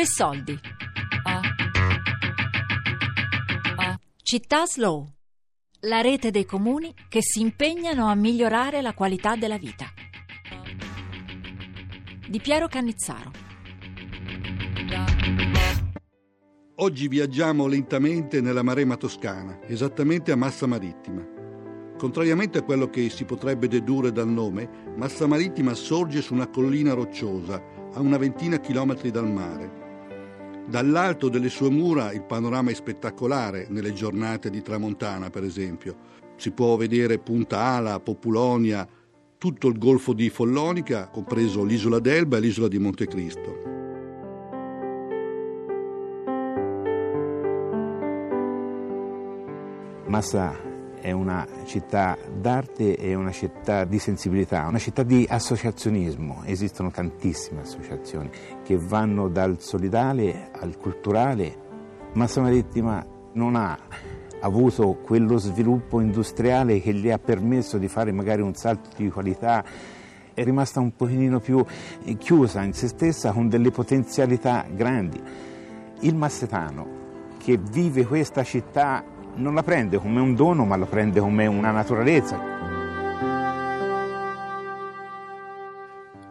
[0.00, 0.58] Tre soldi.
[4.22, 5.06] Città Slow.
[5.80, 9.84] La rete dei comuni che si impegnano a migliorare la qualità della vita.
[12.26, 13.30] Di Piero Cannizzaro.
[16.76, 21.22] Oggi viaggiamo lentamente nella Marema toscana, esattamente a Massa Marittima.
[21.98, 26.94] Contrariamente a quello che si potrebbe dedurre dal nome, Massa Marittima sorge su una collina
[26.94, 27.62] rocciosa,
[27.92, 29.88] a una ventina chilometri dal mare.
[30.66, 35.96] Dall'alto delle sue mura il panorama è spettacolare nelle giornate di tramontana, per esempio.
[36.36, 38.86] Si può vedere Punta Ala, Populonia,
[39.36, 43.68] tutto il golfo di Follonica, compreso l'isola d'Elba e l'isola di Montecristo.
[50.06, 50.69] Massa
[51.00, 56.42] è una città d'arte e una città di sensibilità, una città di associazionismo.
[56.44, 58.30] Esistono tantissime associazioni
[58.62, 61.68] che vanno dal solidale al culturale.
[62.12, 63.78] Massa Marittima non ha
[64.40, 69.64] avuto quello sviluppo industriale che gli ha permesso di fare magari un salto di qualità
[70.32, 71.64] è rimasta un pochino più
[72.18, 75.20] chiusa in se stessa con delle potenzialità grandi.
[76.00, 76.98] Il massetano
[77.36, 79.04] che vive questa città
[79.36, 82.38] non la prende come un dono, ma la prende come una naturalezza.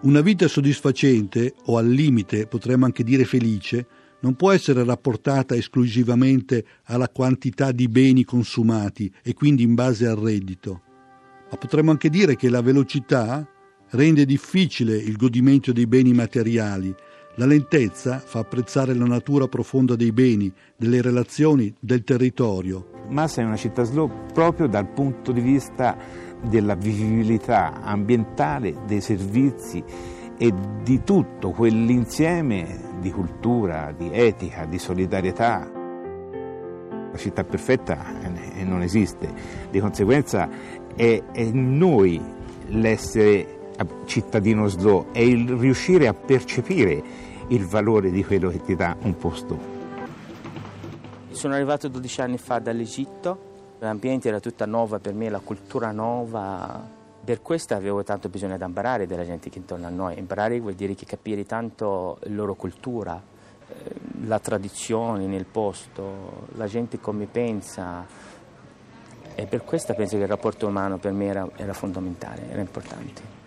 [0.02, 3.86] Una vita soddisfacente, o al limite potremmo anche dire felice,
[4.22, 10.18] non può essere rapportata esclusivamente alla quantità di beni consumati e quindi in base al
[10.18, 10.82] reddito.
[11.52, 13.48] Ma potremmo anche dire che la velocità
[13.92, 16.94] rende difficile il godimento dei beni materiali
[17.40, 23.06] la lentezza fa apprezzare la natura profonda dei beni, delle relazioni, del territorio.
[23.08, 25.98] Massa è una città slow proprio dal punto di vista
[26.50, 29.82] della vivibilità ambientale, dei servizi
[30.38, 35.72] e di tutto quell'insieme di cultura, di etica, di solidarietà.
[37.12, 38.06] La città perfetta
[38.66, 39.34] non esiste,
[39.72, 40.50] di conseguenza
[40.94, 42.22] è, è noi
[42.68, 43.58] l'essere
[44.04, 49.18] cittadino slow, è il riuscire a percepire il valore di quello che ti dà un
[49.18, 49.78] posto.
[51.32, 56.98] Sono arrivato 12 anni fa dall'Egitto, l'ambiente era tutta nuova per me, la cultura nuova.
[57.24, 60.18] Per questo avevo tanto bisogno di imparare dalla gente che intorno a noi.
[60.18, 63.22] Imparare vuol dire che capire tanto la loro cultura,
[63.68, 63.96] eh,
[64.26, 68.06] la tradizione nel posto, la gente come pensa.
[69.36, 73.39] E per questo penso che il rapporto umano per me era, era fondamentale, era importante.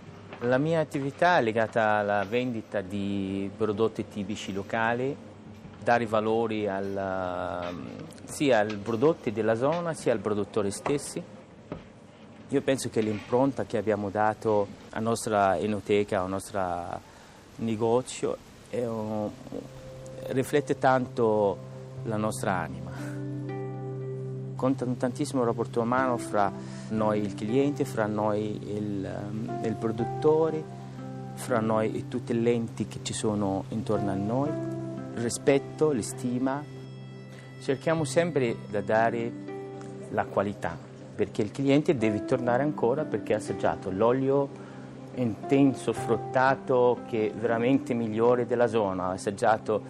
[0.45, 5.17] La mia attività è legata alla vendita di prodotti tipici locali,
[5.81, 7.73] dare valori al,
[8.25, 11.23] sia ai prodotti della zona sia ai produttori stessi.
[12.49, 17.01] Io penso che l'impronta che abbiamo dato alla nostra enoteca, al nostro
[17.57, 18.37] negozio,
[18.71, 19.31] un,
[20.27, 21.57] riflette tanto
[22.03, 23.12] la nostra anima
[24.63, 26.53] conta tantissimo il rapporto umano fra
[26.91, 30.63] noi il cliente, fra noi il, ehm, il produttore,
[31.35, 36.63] fra noi e tutte le lenti che ci sono intorno a noi, il rispetto, l'estima.
[37.61, 39.33] Cerchiamo sempre di dare
[40.11, 40.79] la qualità,
[41.13, 44.49] perché il cliente deve tornare ancora perché ha assaggiato l'olio
[45.15, 49.83] intenso, fruttato, che è veramente migliore della zona, ha assaggiato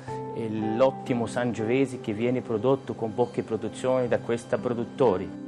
[0.77, 5.41] l'ottimo Sangiovese che viene prodotto con poche produzioni da questi produttori.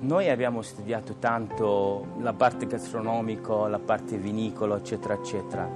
[0.00, 5.68] Noi abbiamo studiato tanto la parte gastronomica, la parte vinicolo, eccetera, eccetera.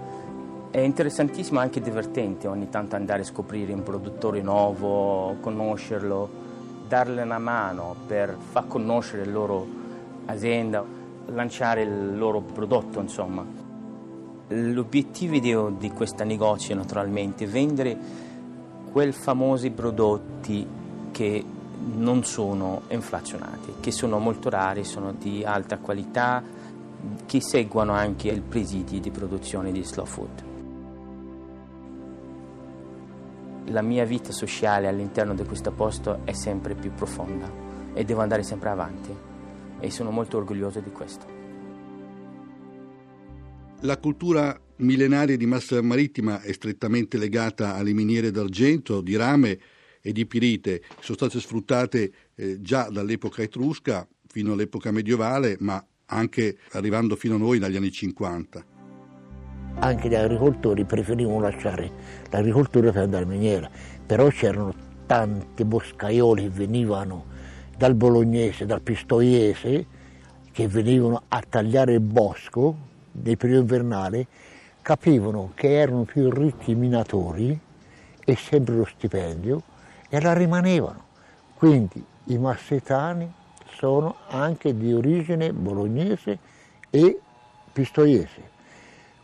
[0.71, 6.29] È interessantissimo e anche divertente ogni tanto andare a scoprire un produttore nuovo, conoscerlo,
[6.87, 9.67] dargli una mano per far conoscere la loro
[10.27, 10.85] azienda,
[11.27, 13.45] lanciare il loro prodotto, insomma.
[14.49, 17.97] L'obiettivo di, questo negozio naturalmente è vendere
[18.91, 20.67] quei famosi prodotti
[21.11, 21.45] che
[21.97, 26.43] non sono inflazionati, che sono molto rari, sono di alta qualità,
[27.25, 30.43] che seguono anche i presidi di produzione di slow food.
[33.67, 37.51] La mia vita sociale all'interno di questo posto è sempre più profonda
[37.95, 39.31] e devo andare sempre avanti
[39.83, 41.27] e sono molto orgoglioso di questo.
[43.81, 49.59] La cultura millenaria di Massa Marittima è strettamente legata alle miniere d'argento, di rame
[50.01, 55.85] e di pirite, che sono state sfruttate eh, già dall'epoca etrusca fino all'epoca medievale, ma
[56.07, 58.65] anche arrivando fino a noi dagli anni 50.
[59.81, 61.91] Anche gli agricoltori preferivano lasciare
[62.31, 63.69] l'agricoltura per andare in miniera,
[64.07, 64.73] però c'erano
[65.07, 67.32] tanti boscaioli che venivano
[67.77, 69.87] dal bolognese, dal pistoiese,
[70.53, 72.77] che venivano a tagliare il bosco
[73.11, 74.27] del periodo invernale
[74.83, 77.59] capivano che erano più ricchi i minatori
[78.25, 79.63] e sempre lo stipendio
[80.09, 81.05] e la rimanevano.
[81.55, 83.33] Quindi i massetani
[83.77, 86.39] sono anche di origine bolognese
[86.91, 87.19] e
[87.73, 88.51] pistoiese.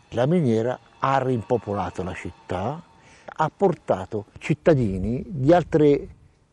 [0.09, 2.81] La miniera ha rimpopolato la città,
[3.25, 6.07] ha portato cittadini di altre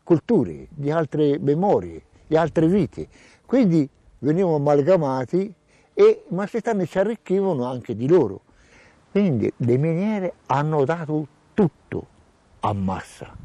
[0.07, 3.09] culture, di altre memorie, di altre vite.
[3.45, 3.89] Quindi
[4.19, 5.53] venivano amalgamati
[5.93, 8.39] e i massetani si arricchivano anche di loro.
[9.11, 12.07] Quindi le miniere hanno dato tutto
[12.61, 13.35] a Massa.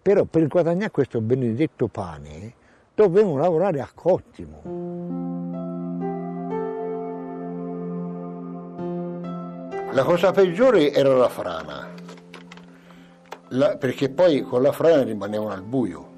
[0.00, 2.54] Però per guadagnare questo benedetto pane
[2.94, 4.62] dovevano lavorare a cottimo.
[9.92, 11.90] La cosa peggiore era la frana,
[13.52, 16.10] la, perché poi con la frana rimanevano al buio.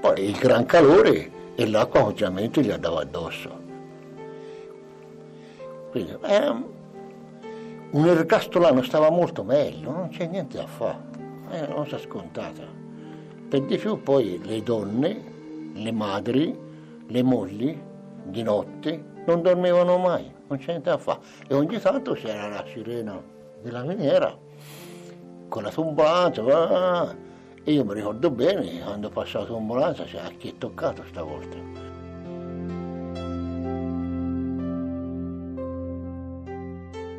[0.00, 3.62] Poi il gran calore e l'acqua ovviamente gli andava addosso.
[5.90, 6.54] Quindi eh,
[7.90, 10.98] un ergastolano stava molto meglio, non c'è niente da fare,
[11.50, 12.62] è una cosa scontata.
[13.48, 15.32] Per di più poi le donne
[15.74, 16.56] le madri,
[17.06, 17.78] le mogli,
[18.24, 21.20] di notte non dormivano mai, non c'è niente da fare.
[21.46, 23.22] E ogni tanto c'era la sirena
[23.62, 24.36] della miniera
[25.54, 27.16] con la tombolanza.
[27.62, 31.56] E io mi ricordo bene, quando passò la tombolanza, cioè, a chi è toccato stavolta.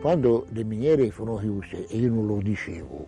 [0.02, 3.08] Quando le miniere furono chiuse, e io non lo dicevo,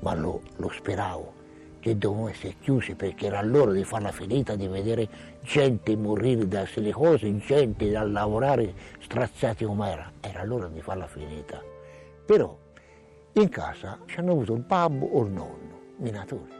[0.00, 1.32] ma lo, lo speravo,
[1.78, 5.08] che dovevano essere chiusi perché era loro di fare la finita di vedere
[5.42, 10.12] gente morire da silicose, gente da lavorare strazzati come era.
[10.20, 11.62] Era loro di fare la finita.
[12.26, 12.66] Però
[13.40, 16.56] in casa ci hanno avuto il babbo o il nonno, minatori.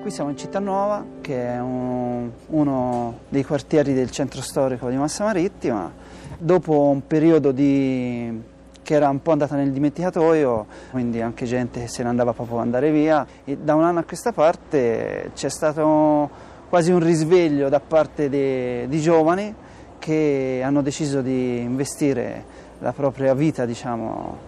[0.00, 4.96] Qui siamo in Città Nuova, che è un, uno dei quartieri del centro storico di
[4.96, 5.90] Massa Marittima.
[6.38, 8.56] Dopo un periodo di
[8.88, 12.62] che era un po' andata nel dimenticatoio, quindi anche gente se ne andava proprio ad
[12.62, 13.26] andare via.
[13.44, 16.30] E da un anno a questa parte c'è stato
[16.70, 19.54] quasi un risveglio da parte di giovani
[19.98, 22.44] che hanno deciso di investire
[22.78, 24.38] la propria vita diciamo,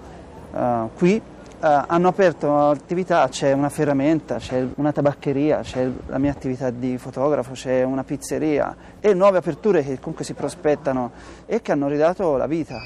[0.52, 1.20] uh, qui.
[1.60, 6.96] Uh, hanno aperto attività, c'è una ferramenta, c'è una tabaccheria, c'è la mia attività di
[6.96, 11.10] fotografo, c'è una pizzeria e nuove aperture che comunque si prospettano
[11.44, 12.80] e che hanno ridato la vita.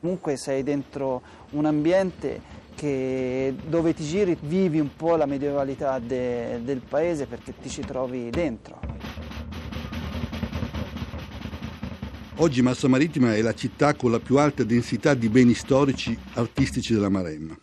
[0.00, 2.40] Comunque sei dentro un ambiente
[2.74, 7.82] che, dove ti giri vivi un po' la medievalità de, del paese perché ti ci
[7.82, 8.93] trovi dentro.
[12.38, 16.92] Oggi Massa Marittima è la città con la più alta densità di beni storici artistici
[16.92, 17.56] della Maremma.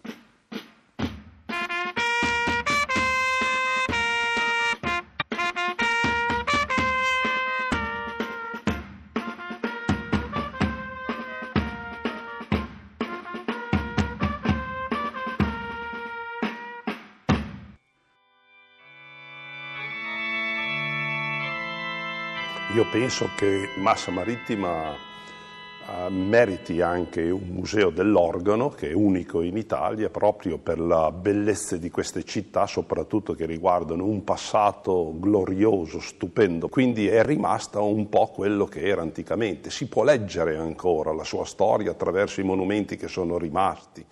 [22.74, 29.58] Io penso che Massa Marittima uh, meriti anche un museo dell'organo che è unico in
[29.58, 36.70] Italia proprio per la bellezza di queste città, soprattutto che riguardano un passato glorioso, stupendo.
[36.70, 39.70] Quindi è rimasta un po' quello che era anticamente.
[39.70, 44.06] Si può leggere ancora la sua storia attraverso i monumenti che sono rimasti.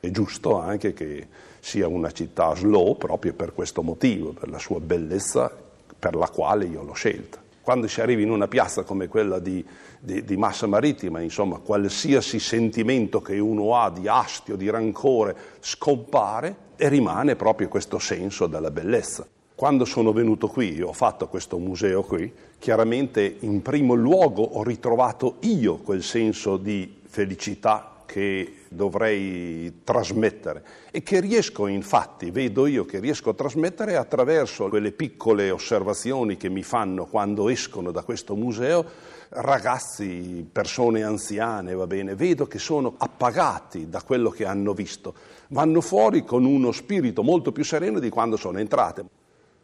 [0.00, 1.28] È giusto anche che
[1.60, 5.56] sia una città slow proprio per questo motivo, per la sua bellezza
[5.96, 9.62] per la quale io l'ho scelta quando si arriva in una piazza come quella di,
[10.00, 16.56] di, di, Massa Marittima, insomma, qualsiasi sentimento che uno ha di astio, di rancore, scompare
[16.76, 19.26] e rimane proprio questo senso della bellezza.
[19.54, 25.34] Quando sono venuto qui, ho fatto questo museo qui, chiaramente in primo luogo ho ritrovato
[25.40, 33.00] io quel senso di felicità che dovrei trasmettere e che riesco infatti, vedo io che
[33.00, 39.16] riesco a trasmettere attraverso quelle piccole osservazioni che mi fanno quando escono da questo museo
[39.30, 45.14] ragazzi, persone anziane, va bene, vedo che sono appagati da quello che hanno visto,
[45.48, 49.04] vanno fuori con uno spirito molto più sereno di quando sono entrate.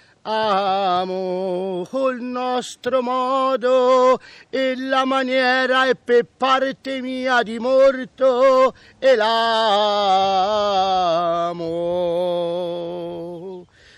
[1.88, 4.18] col nostro modo
[4.50, 10.14] e la maniera è per parte mia di morto e l'amo.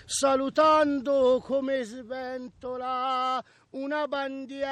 [0.05, 4.67] Salutando come sventola una bandiera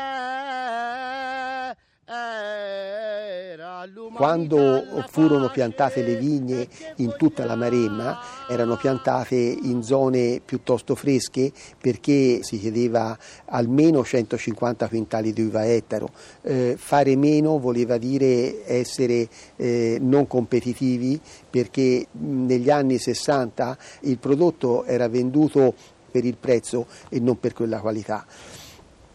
[4.14, 6.66] quando furono piantate le vigne
[6.98, 14.88] in tutta la Maremma, erano piantate in zone piuttosto fresche perché si chiedeva almeno 150
[14.88, 16.10] quintali di uva ettaro.
[16.44, 24.86] Eh, fare meno voleva dire essere eh, non competitivi perché negli anni 60 il prodotto
[24.86, 25.74] era venduto
[26.10, 28.26] per il prezzo e non per quella qualità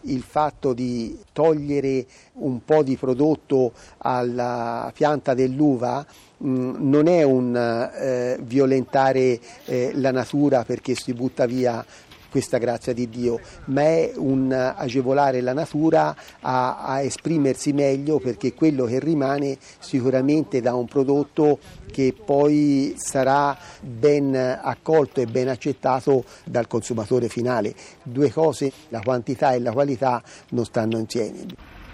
[0.03, 6.05] il fatto di togliere un po' di prodotto alla pianta dell'uva
[6.43, 11.85] mm, non è un eh, violentare eh, la natura perché si butta via
[12.33, 18.55] questa grazia di Dio, ma è un agevolare la natura a, a esprimersi meglio perché
[18.55, 21.59] quello che rimane sicuramente da un prodotto
[21.91, 27.75] che poi sarà ben accolto e ben accettato dal consumatore finale.
[28.01, 31.45] Due cose, la quantità e la qualità, non stanno insieme.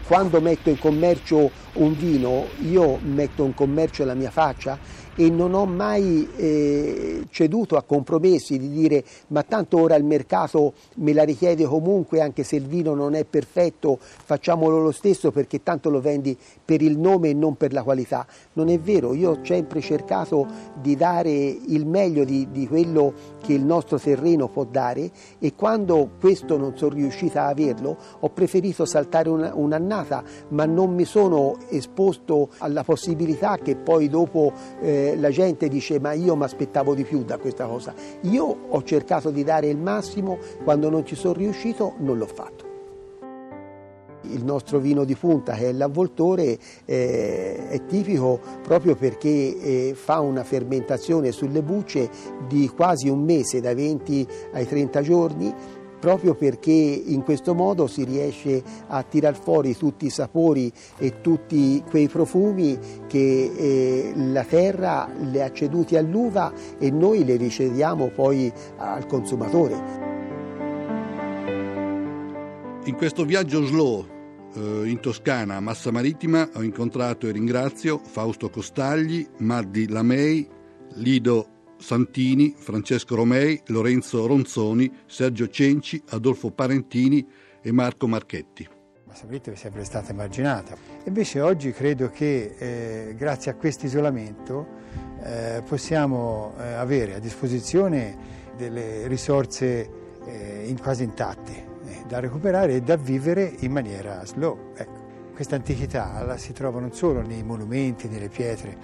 [0.08, 4.80] Quando metto in commercio un vino, io metto in commercio la mia faccia
[5.20, 10.76] e non ho mai eh, ceduto a compromessi di dire ma tanto ora il mercato
[10.96, 15.62] me la richiede comunque anche se il vino non è perfetto, facciamolo lo stesso perché
[15.62, 18.26] tanto lo vendi per il nome e non per la qualità.
[18.54, 20.48] Non è vero, io ho sempre cercato
[20.82, 26.12] di dare il meglio di, di quello che il nostro terreno può dare e quando
[26.18, 31.58] questo non sono riuscita a averlo ho preferito saltare una, un'annata ma non mi sono
[31.70, 37.04] esposto alla possibilità che poi dopo eh, la gente dice ma io mi aspettavo di
[37.04, 37.94] più da questa cosa.
[38.22, 42.68] Io ho cercato di dare il massimo, quando non ci sono riuscito non l'ho fatto.
[44.24, 50.20] Il nostro vino di punta, che è l'avvoltore, eh, è tipico proprio perché eh, fa
[50.20, 52.10] una fermentazione sulle bucce
[52.48, 55.56] di quasi un mese, dai 20 ai 30 giorni,
[56.00, 61.84] proprio perché in questo modo si riesce a tirar fuori tutti i sapori e tutti
[61.90, 62.78] quei profumi
[63.08, 70.08] che eh, la terra le ha ceduti all'uva e noi le ricediamo poi al consumatore.
[72.86, 74.06] In questo viaggio slow
[74.56, 80.48] eh, in Toscana, a Massa Marittima, ho incontrato e ringrazio Fausto Costagli, Maddi Lamei,
[80.96, 87.28] Lido Santini, Francesco Romei, Lorenzo Ronzoni, Sergio Cenci, Adolfo Parentini
[87.62, 88.68] e Marco Marchetti.
[89.06, 90.76] Massa Marittima è sempre stata immaginata.
[91.06, 94.68] Invece oggi credo che eh, grazie a questo isolamento
[95.24, 98.18] eh, possiamo eh, avere a disposizione
[98.56, 99.90] delle risorse
[100.26, 101.52] eh, in quasi intatte
[101.86, 104.74] eh, da recuperare e da vivere in maniera slow.
[104.76, 105.08] Ecco.
[105.34, 108.78] Questa antichità la si trova non solo nei monumenti, nelle pietre,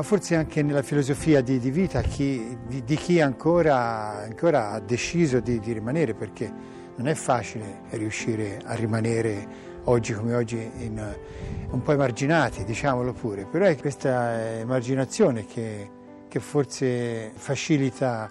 [0.00, 4.80] ma forse anche nella filosofia di, di vita chi, di, di, chi ancora, ancora ha
[4.80, 6.50] deciso di, di, rimanere, perché
[6.96, 9.46] non è facile riuscire a rimanere
[9.84, 11.16] oggi come oggi in,
[11.68, 15.90] un po' emarginati, diciamolo pure, però è questa emarginazione che,
[16.28, 18.30] che forse facilita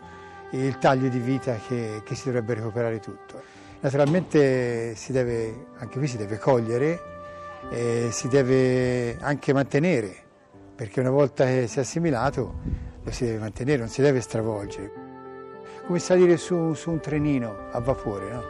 [0.49, 3.43] il taglio di vita che, che si dovrebbe recuperare tutto.
[3.81, 6.99] Naturalmente deve, anche qui si deve cogliere,
[7.69, 10.27] eh, si deve anche mantenere
[10.79, 12.53] perché una volta che si è assimilato
[13.03, 14.91] lo si deve mantenere, non si deve stravolgere.
[15.85, 18.43] Come salire su, su un trenino a vapore, no?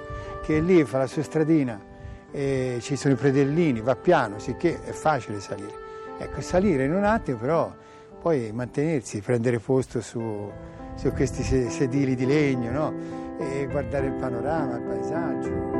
[0.43, 1.83] che lì fa la sua stradina,
[2.31, 5.73] ci sono i predellini, va piano, sicché è facile salire.
[6.19, 7.73] Ecco, salire in un attimo, però
[8.21, 10.51] poi mantenersi, prendere posto su,
[10.93, 12.93] su questi sedili di legno no?
[13.39, 15.77] e guardare il panorama, il paesaggio.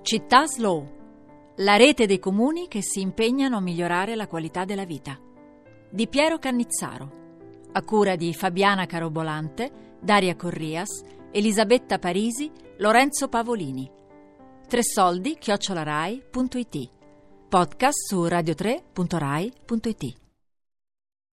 [0.00, 0.95] Città Slow
[1.56, 5.18] la rete dei comuni che si impegnano a migliorare la qualità della vita.
[5.88, 7.24] Di Piero Cannizzaro,
[7.72, 13.90] a cura di Fabiana Carobolante, Daria Corrias, Elisabetta Parisi, Lorenzo Pavolini.
[14.68, 16.90] Tre soldi chiocciolarai.it.
[17.48, 20.25] Podcast su radio3.rai.it.